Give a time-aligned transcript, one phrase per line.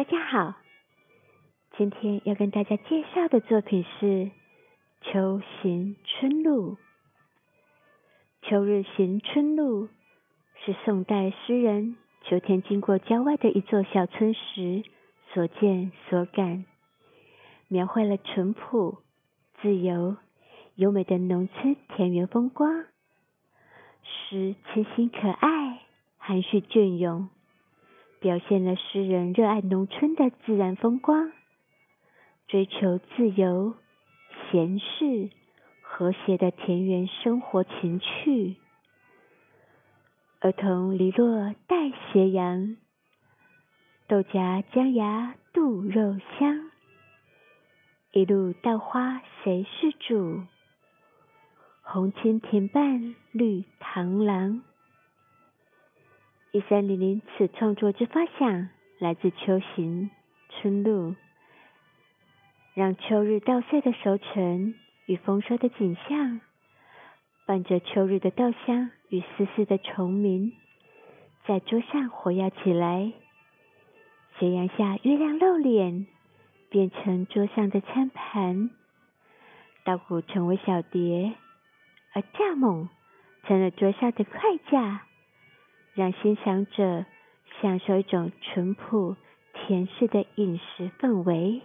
[0.00, 0.54] 大家好，
[1.76, 4.06] 今天要跟大家介绍的作品是
[5.02, 6.72] 《秋行春路》。
[8.40, 9.88] 《秋日行春路》
[10.64, 14.84] 是宋代诗人秋天经过郊外的一座小村时
[15.34, 16.64] 所见所感，
[17.68, 19.02] 描绘了淳朴、
[19.60, 20.16] 自由、
[20.76, 22.86] 优美的农村田园风光。
[24.02, 25.82] 诗清新可爱，
[26.16, 27.28] 含蓄隽永。
[28.20, 31.32] 表现了诗人热爱农村的自然风光，
[32.46, 33.74] 追求自由、
[34.50, 35.30] 闲适、
[35.80, 38.56] 和谐的田园生活情趣。
[40.40, 42.76] 儿童篱落带斜阳，
[44.06, 46.70] 豆荚姜芽肚肉香。
[48.12, 50.42] 一路稻花谁是主？
[51.82, 54.62] 红蜻蜓伴绿螳螂。
[56.52, 60.10] 一三零零，此创作之发想来自秋行
[60.48, 61.14] 春路，
[62.74, 64.74] 让秋日稻穗的熟成
[65.06, 66.40] 与丰收的景象，
[67.46, 70.52] 伴着秋日的稻香与丝丝的虫鸣，
[71.46, 73.12] 在桌上活跃起来。
[74.40, 76.08] 斜阳下，月亮露脸，
[76.68, 78.70] 变成桌上的餐盘；
[79.84, 81.32] 稻谷成为小碟，
[82.12, 82.88] 而蚱蜢
[83.44, 85.06] 成了桌上的筷架。
[85.94, 87.04] 让欣赏者
[87.60, 89.16] 享受一种淳朴、
[89.52, 91.62] 甜适的饮食氛围。